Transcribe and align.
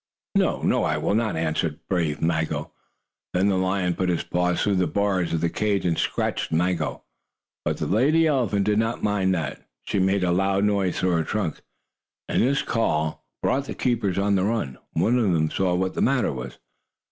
"No, 0.33 0.63
no! 0.63 0.83
I 0.83 0.97
will 0.97 1.13
not!" 1.13 1.35
answered 1.35 1.79
brave 1.87 2.23
Maggo. 2.23 2.71
Then 3.35 3.49
the 3.49 3.55
lion 3.55 3.93
put 3.93 4.09
his 4.09 4.23
paws 4.23 4.59
through 4.63 4.77
the 4.77 4.87
bars 4.87 5.31
of 5.31 5.41
the 5.41 5.49
cage 5.51 5.85
and 5.85 5.95
scratched 5.95 6.51
Maggo, 6.51 7.03
but 7.63 7.77
the 7.77 7.85
lady 7.85 8.25
elephant 8.25 8.63
did 8.65 8.79
not 8.79 9.03
mind 9.03 9.35
that. 9.35 9.61
She 9.85 9.99
made 9.99 10.23
a 10.23 10.31
loud 10.31 10.63
noise 10.63 10.97
through 10.99 11.11
her 11.11 11.23
trunk, 11.23 11.61
and 12.27 12.41
this 12.41 12.63
call 12.63 13.27
brought 13.43 13.65
the 13.65 13.75
keepers 13.75 14.17
on 14.17 14.33
the 14.33 14.43
run. 14.43 14.79
One 14.93 15.19
of 15.19 15.33
them 15.33 15.51
saw 15.51 15.75
what 15.75 15.93
the 15.93 16.01
matter 16.01 16.33
was. 16.33 16.57